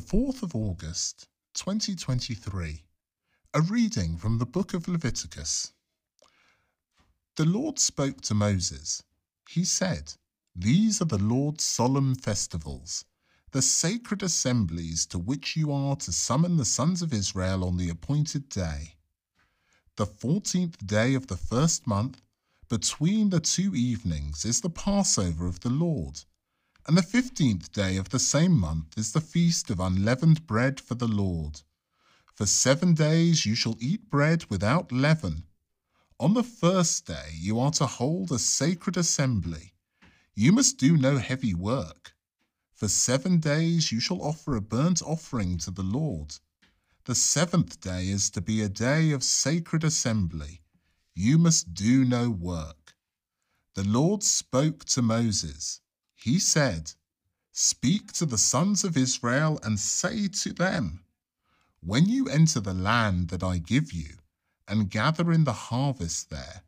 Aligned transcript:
4th 0.00 0.42
of 0.42 0.54
August, 0.54 1.28
2023. 1.54 2.84
A 3.54 3.60
reading 3.62 4.16
from 4.16 4.38
the 4.38 4.46
book 4.46 4.72
of 4.72 4.86
Leviticus. 4.86 5.72
The 7.36 7.44
Lord 7.44 7.78
spoke 7.78 8.20
to 8.22 8.34
Moses. 8.34 9.02
He 9.48 9.64
said, 9.64 10.14
These 10.54 11.02
are 11.02 11.06
the 11.06 11.18
Lord's 11.18 11.64
solemn 11.64 12.14
festivals, 12.14 13.04
the 13.50 13.62
sacred 13.62 14.22
assemblies 14.22 15.04
to 15.06 15.18
which 15.18 15.56
you 15.56 15.72
are 15.72 15.96
to 15.96 16.12
summon 16.12 16.56
the 16.56 16.64
sons 16.64 17.02
of 17.02 17.12
Israel 17.12 17.64
on 17.64 17.76
the 17.76 17.88
appointed 17.88 18.48
day. 18.48 18.96
The 19.96 20.06
fourteenth 20.06 20.86
day 20.86 21.14
of 21.14 21.26
the 21.26 21.36
first 21.36 21.86
month, 21.86 22.22
between 22.68 23.30
the 23.30 23.40
two 23.40 23.74
evenings, 23.74 24.44
is 24.44 24.60
the 24.60 24.70
Passover 24.70 25.46
of 25.46 25.60
the 25.60 25.70
Lord 25.70 26.24
and 26.88 26.96
the 26.96 27.02
fifteenth 27.02 27.70
day 27.70 27.98
of 27.98 28.08
the 28.08 28.18
same 28.18 28.58
month 28.58 28.96
is 28.96 29.12
the 29.12 29.20
feast 29.20 29.68
of 29.68 29.78
unleavened 29.78 30.46
bread 30.46 30.80
for 30.80 30.94
the 30.94 31.06
Lord. 31.06 31.60
For 32.34 32.46
seven 32.46 32.94
days 32.94 33.44
you 33.44 33.54
shall 33.54 33.76
eat 33.78 34.08
bread 34.08 34.46
without 34.48 34.90
leaven. 34.90 35.44
On 36.18 36.32
the 36.32 36.42
first 36.42 37.04
day 37.06 37.28
you 37.34 37.60
are 37.60 37.72
to 37.72 37.84
hold 37.84 38.32
a 38.32 38.38
sacred 38.38 38.96
assembly. 38.96 39.74
You 40.34 40.50
must 40.50 40.78
do 40.78 40.96
no 40.96 41.18
heavy 41.18 41.52
work. 41.52 42.14
For 42.72 42.88
seven 42.88 43.38
days 43.38 43.92
you 43.92 44.00
shall 44.00 44.22
offer 44.22 44.56
a 44.56 44.62
burnt 44.62 45.02
offering 45.02 45.58
to 45.58 45.70
the 45.70 45.82
Lord. 45.82 46.36
The 47.04 47.14
seventh 47.14 47.82
day 47.82 48.08
is 48.08 48.30
to 48.30 48.40
be 48.40 48.62
a 48.62 48.68
day 48.70 49.10
of 49.10 49.22
sacred 49.22 49.84
assembly. 49.84 50.62
You 51.14 51.36
must 51.36 51.74
do 51.74 52.06
no 52.06 52.30
work. 52.30 52.94
The 53.74 53.84
Lord 53.84 54.22
spoke 54.22 54.86
to 54.86 55.02
Moses. 55.02 55.82
He 56.20 56.40
said, 56.40 56.92
Speak 57.52 58.12
to 58.14 58.26
the 58.26 58.38
sons 58.38 58.82
of 58.82 58.96
Israel 58.96 59.60
and 59.62 59.78
say 59.78 60.26
to 60.28 60.52
them, 60.52 61.04
When 61.80 62.06
you 62.06 62.28
enter 62.28 62.58
the 62.58 62.74
land 62.74 63.28
that 63.28 63.44
I 63.44 63.58
give 63.58 63.92
you, 63.92 64.18
and 64.66 64.90
gather 64.90 65.32
in 65.32 65.44
the 65.44 65.52
harvest 65.52 66.28
there, 66.28 66.62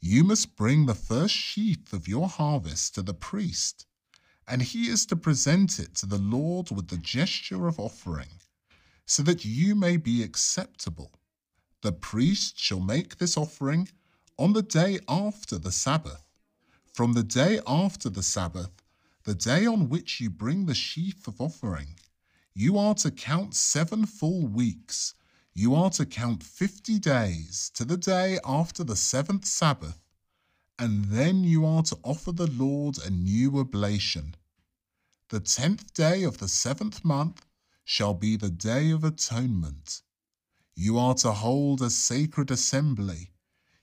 you 0.00 0.22
must 0.22 0.54
bring 0.54 0.84
the 0.84 0.94
first 0.94 1.34
sheaf 1.34 1.92
of 1.94 2.08
your 2.08 2.28
harvest 2.28 2.94
to 2.94 3.02
the 3.02 3.14
priest, 3.14 3.86
and 4.46 4.60
he 4.62 4.88
is 4.88 5.06
to 5.06 5.16
present 5.16 5.78
it 5.78 5.94
to 5.96 6.06
the 6.06 6.18
Lord 6.18 6.70
with 6.70 6.88
the 6.88 6.98
gesture 6.98 7.66
of 7.66 7.80
offering, 7.80 8.40
so 9.06 9.22
that 9.22 9.44
you 9.46 9.74
may 9.74 9.96
be 9.96 10.22
acceptable. 10.22 11.12
The 11.80 11.92
priest 11.92 12.58
shall 12.58 12.80
make 12.80 13.16
this 13.16 13.36
offering 13.36 13.88
on 14.38 14.52
the 14.52 14.62
day 14.62 15.00
after 15.08 15.58
the 15.58 15.72
Sabbath. 15.72 16.24
From 16.92 17.14
the 17.14 17.22
day 17.22 17.60
after 17.66 18.10
the 18.10 18.22
Sabbath, 18.22 18.79
the 19.30 19.36
day 19.36 19.64
on 19.64 19.88
which 19.88 20.20
you 20.20 20.28
bring 20.28 20.66
the 20.66 20.74
sheaf 20.74 21.28
of 21.28 21.40
offering, 21.40 21.94
you 22.52 22.76
are 22.76 22.96
to 22.96 23.12
count 23.12 23.54
seven 23.54 24.04
full 24.04 24.44
weeks. 24.44 25.14
You 25.54 25.72
are 25.76 25.90
to 25.90 26.04
count 26.04 26.42
fifty 26.42 26.98
days 26.98 27.70
to 27.74 27.84
the 27.84 27.96
day 27.96 28.40
after 28.44 28.82
the 28.82 28.96
seventh 28.96 29.44
Sabbath, 29.44 30.02
and 30.80 31.04
then 31.04 31.44
you 31.44 31.64
are 31.64 31.84
to 31.84 31.98
offer 32.02 32.32
the 32.32 32.50
Lord 32.50 32.98
a 32.98 33.08
new 33.08 33.60
oblation. 33.60 34.34
The 35.28 35.38
tenth 35.38 35.94
day 35.94 36.24
of 36.24 36.38
the 36.38 36.48
seventh 36.48 37.04
month 37.04 37.46
shall 37.84 38.14
be 38.14 38.34
the 38.34 38.50
day 38.50 38.90
of 38.90 39.04
atonement. 39.04 40.02
You 40.74 40.98
are 40.98 41.14
to 41.22 41.30
hold 41.30 41.82
a 41.82 41.90
sacred 41.90 42.50
assembly. 42.50 43.30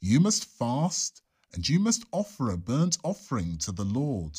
You 0.00 0.20
must 0.20 0.44
fast, 0.44 1.20
and 1.52 1.68
you 1.68 1.80
must 1.80 2.04
offer 2.12 2.48
a 2.48 2.56
burnt 2.56 2.96
offering 3.02 3.58
to 3.58 3.72
the 3.72 3.84
Lord. 3.84 4.38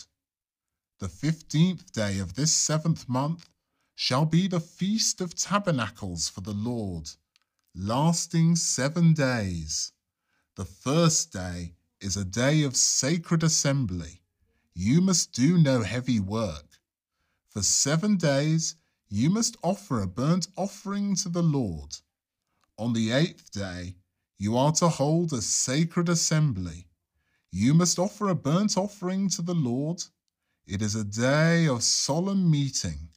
The 0.99 1.09
fifteenth 1.09 1.91
day 1.91 2.19
of 2.19 2.35
this 2.35 2.53
seventh 2.53 3.09
month 3.09 3.49
shall 3.95 4.25
be 4.25 4.47
the 4.47 4.59
Feast 4.59 5.21
of 5.21 5.35
Tabernacles 5.35 6.29
for 6.29 6.41
the 6.41 6.53
Lord, 6.53 7.09
lasting 7.75 8.55
seven 8.55 9.13
days. 9.13 9.91
The 10.55 10.65
first 10.65 11.33
day 11.33 11.73
is 11.99 12.15
a 12.15 12.23
day 12.23 12.63
of 12.63 12.75
sacred 12.75 13.43
assembly. 13.43 14.21
You 14.75 15.01
must 15.01 15.31
do 15.31 15.57
no 15.57 15.81
heavy 15.81 16.19
work. 16.19 16.79
For 17.49 17.63
seven 17.63 18.17
days 18.17 18.75
you 19.09 19.29
must 19.29 19.57
offer 19.63 20.01
a 20.01 20.07
burnt 20.07 20.47
offering 20.55 21.15
to 21.17 21.29
the 21.29 21.43
Lord. 21.43 21.97
On 22.77 22.93
the 22.93 23.11
eighth 23.11 23.51
day 23.51 23.95
you 24.37 24.57
are 24.57 24.71
to 24.73 24.89
hold 24.89 25.33
a 25.33 25.41
sacred 25.41 26.07
assembly. 26.07 26.87
You 27.51 27.73
must 27.73 27.99
offer 27.99 28.29
a 28.29 28.35
burnt 28.35 28.77
offering 28.77 29.29
to 29.29 29.41
the 29.41 29.55
Lord 29.55 30.03
it 30.65 30.81
is 30.81 30.95
a 30.95 31.03
day 31.03 31.67
of 31.67 31.83
solemn 31.83 32.49
meeting. 32.49 33.09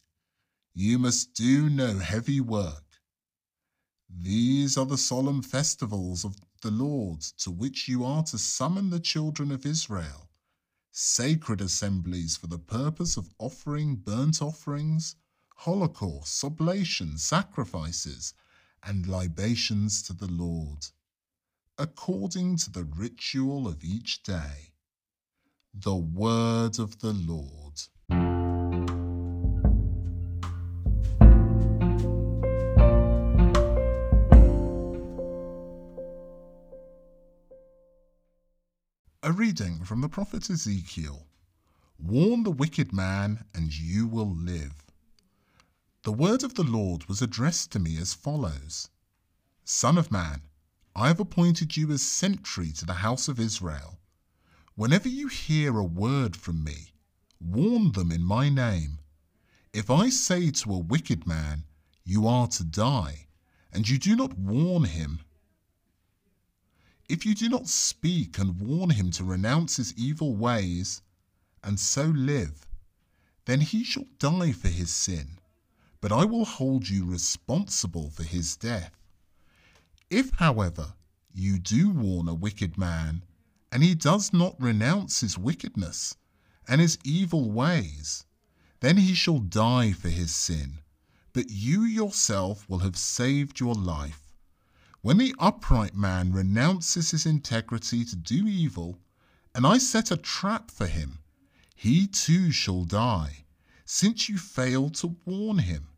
You 0.73 0.99
must 0.99 1.33
do 1.33 1.69
no 1.69 1.97
heavy 1.97 2.41
work. 2.41 2.83
These 4.09 4.77
are 4.77 4.85
the 4.85 4.97
solemn 4.97 5.41
festivals 5.41 6.25
of 6.25 6.35
the 6.61 6.71
Lord 6.71 7.21
to 7.39 7.51
which 7.51 7.87
you 7.87 8.03
are 8.03 8.23
to 8.23 8.37
summon 8.37 8.89
the 8.89 8.99
children 8.99 9.51
of 9.51 9.65
Israel, 9.65 10.29
sacred 10.91 11.61
assemblies 11.61 12.35
for 12.35 12.47
the 12.47 12.59
purpose 12.59 13.15
of 13.15 13.33
offering 13.37 13.95
burnt 13.95 14.41
offerings, 14.41 15.15
holocausts, 15.55 16.43
oblations, 16.43 17.23
sacrifices, 17.23 18.33
and 18.83 19.07
libations 19.07 20.01
to 20.03 20.13
the 20.13 20.27
Lord, 20.27 20.87
according 21.77 22.57
to 22.57 22.71
the 22.71 22.83
ritual 22.83 23.67
of 23.67 23.83
each 23.83 24.23
day. 24.23 24.73
The 25.83 25.95
word 25.95 26.79
of 26.79 26.99
the 27.01 27.13
Lord. 27.13 27.53
A 39.21 39.31
reading 39.31 39.83
from 39.83 40.01
the 40.01 40.09
prophet 40.09 40.49
Ezekiel. 40.49 41.27
Warn 41.99 42.41
the 42.41 42.49
wicked 42.49 42.91
man, 42.91 43.45
and 43.53 43.71
you 43.77 44.07
will 44.07 44.33
live. 44.33 44.83
The 46.01 46.11
word 46.11 46.43
of 46.43 46.55
the 46.55 46.63
Lord 46.63 47.05
was 47.05 47.21
addressed 47.21 47.71
to 47.73 47.79
me 47.79 47.97
as 47.97 48.15
follows 48.15 48.89
Son 49.63 49.99
of 49.99 50.11
man, 50.11 50.41
I 50.95 51.07
have 51.07 51.19
appointed 51.19 51.77
you 51.77 51.91
as 51.91 52.01
sentry 52.01 52.71
to 52.71 52.85
the 52.85 52.93
house 53.05 53.27
of 53.27 53.39
Israel. 53.39 53.99
Whenever 54.77 55.09
you 55.09 55.27
hear 55.27 55.79
a 55.79 55.83
word 55.83 56.35
from 56.35 56.63
me, 56.63 56.93
warn 57.41 57.93
them 57.93 58.11
in 58.11 58.21
my 58.21 58.47
name. 58.47 58.99
If 59.73 59.89
I 59.89 60.09
say 60.11 60.51
to 60.51 60.71
a 60.71 60.77
wicked 60.77 61.25
man, 61.25 61.63
You 62.05 62.27
are 62.27 62.47
to 62.49 62.63
die, 62.63 63.25
and 63.73 63.89
you 63.89 63.97
do 63.97 64.15
not 64.15 64.37
warn 64.37 64.83
him, 64.83 65.21
if 67.09 67.25
you 67.25 67.33
do 67.33 67.49
not 67.49 67.67
speak 67.67 68.37
and 68.37 68.59
warn 68.59 68.91
him 68.91 69.09
to 69.13 69.23
renounce 69.23 69.77
his 69.77 69.95
evil 69.95 70.35
ways, 70.35 71.01
and 71.63 71.79
so 71.79 72.03
live, 72.03 72.67
then 73.45 73.61
he 73.61 73.83
shall 73.83 74.05
die 74.19 74.51
for 74.51 74.69
his 74.69 74.93
sin, 74.93 75.39
but 76.01 76.11
I 76.11 76.23
will 76.23 76.45
hold 76.45 76.87
you 76.87 77.03
responsible 77.03 78.11
for 78.11 78.21
his 78.21 78.55
death. 78.55 78.95
If, 80.11 80.29
however, 80.33 80.93
you 81.33 81.57
do 81.57 81.89
warn 81.89 82.27
a 82.27 82.35
wicked 82.35 82.77
man, 82.77 83.23
and 83.71 83.83
he 83.83 83.93
does 83.93 84.31
not 84.31 84.59
renounce 84.61 85.19
his 85.19 85.37
wickedness 85.37 86.15
and 86.67 86.81
his 86.81 86.97
evil 87.03 87.51
ways, 87.51 88.25
then 88.79 88.97
he 88.97 89.13
shall 89.13 89.39
die 89.39 89.91
for 89.91 90.09
his 90.09 90.33
sin, 90.33 90.79
but 91.33 91.49
you 91.49 91.83
yourself 91.83 92.67
will 92.69 92.79
have 92.79 92.97
saved 92.97 93.59
your 93.59 93.73
life. 93.73 94.33
When 95.01 95.17
the 95.17 95.35
upright 95.39 95.95
man 95.95 96.31
renounces 96.31 97.11
his 97.11 97.25
integrity 97.25 98.03
to 98.05 98.15
do 98.15 98.47
evil, 98.47 98.99
and 99.53 99.65
I 99.65 99.77
set 99.77 100.11
a 100.11 100.17
trap 100.17 100.71
for 100.71 100.87
him, 100.87 101.19
he 101.75 102.07
too 102.07 102.51
shall 102.51 102.83
die, 102.83 103.45
since 103.85 104.27
you 104.27 104.37
failed 104.37 104.95
to 104.95 105.15
warn 105.25 105.59
him. 105.59 105.89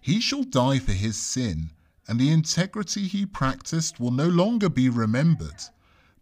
He 0.00 0.20
shall 0.20 0.44
die 0.44 0.78
for 0.78 0.92
his 0.92 1.16
sin, 1.16 1.70
and 2.06 2.20
the 2.20 2.30
integrity 2.30 3.06
he 3.06 3.26
practiced 3.26 3.98
will 3.98 4.10
no 4.10 4.28
longer 4.28 4.68
be 4.68 4.88
remembered 4.88 5.62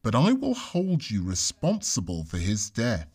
but 0.02 0.14
I 0.14 0.32
will 0.32 0.54
hold 0.54 1.10
you 1.10 1.22
responsible 1.22 2.24
for 2.24 2.38
his 2.38 2.70
death. 2.70 3.08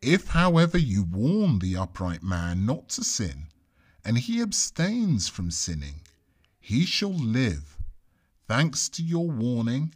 If, 0.00 0.28
however, 0.28 0.78
you 0.78 1.02
warn 1.02 1.58
the 1.58 1.76
upright 1.76 2.22
man 2.22 2.64
not 2.64 2.88
to 2.90 3.04
sin, 3.04 3.46
and 4.04 4.18
he 4.18 4.40
abstains 4.40 5.28
from 5.28 5.50
sinning, 5.50 6.02
he 6.60 6.84
shall 6.84 7.14
live, 7.14 7.78
thanks 8.46 8.88
to 8.90 9.02
your 9.02 9.28
warning, 9.28 9.94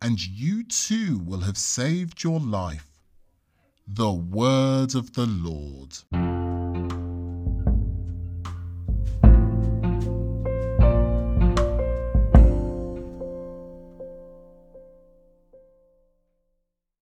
and 0.00 0.26
you 0.26 0.64
too 0.64 1.18
will 1.18 1.40
have 1.40 1.58
saved 1.58 2.22
your 2.22 2.40
life. 2.40 2.90
The 3.86 4.12
word 4.12 4.94
of 4.94 5.12
the 5.12 5.26
Lord. 5.26 5.98